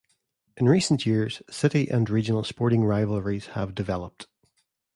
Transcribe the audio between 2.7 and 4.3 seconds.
rivalries have developed.